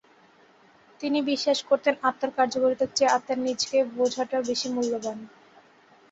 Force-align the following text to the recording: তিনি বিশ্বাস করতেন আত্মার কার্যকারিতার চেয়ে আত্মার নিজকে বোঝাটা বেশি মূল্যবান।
তিনি 1.01 1.19
বিশ্বাস 1.23 1.59
করতেন 1.69 1.95
আত্মার 2.03 2.31
কার্যকারিতার 2.37 2.91
চেয়ে 2.95 3.13
আত্মার 3.13 3.39
নিজকে 3.47 3.77
বোঝাটা 3.95 4.37
বেশি 4.49 4.67
মূল্যবান। 4.69 5.17